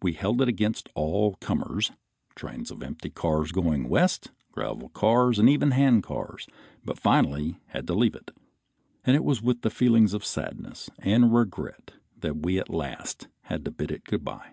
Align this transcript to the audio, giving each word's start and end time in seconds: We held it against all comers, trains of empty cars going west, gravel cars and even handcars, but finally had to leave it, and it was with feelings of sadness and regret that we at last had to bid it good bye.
We 0.00 0.12
held 0.12 0.40
it 0.40 0.46
against 0.46 0.88
all 0.94 1.34
comers, 1.40 1.90
trains 2.36 2.70
of 2.70 2.80
empty 2.80 3.10
cars 3.10 3.50
going 3.50 3.88
west, 3.88 4.30
gravel 4.52 4.88
cars 4.90 5.36
and 5.40 5.48
even 5.48 5.72
handcars, 5.72 6.46
but 6.84 6.96
finally 6.96 7.56
had 7.66 7.88
to 7.88 7.94
leave 7.94 8.14
it, 8.14 8.30
and 9.04 9.16
it 9.16 9.24
was 9.24 9.42
with 9.42 9.62
feelings 9.72 10.14
of 10.14 10.24
sadness 10.24 10.90
and 11.00 11.34
regret 11.34 11.94
that 12.20 12.36
we 12.44 12.60
at 12.60 12.70
last 12.70 13.26
had 13.40 13.64
to 13.64 13.72
bid 13.72 13.90
it 13.90 14.04
good 14.04 14.24
bye. 14.24 14.52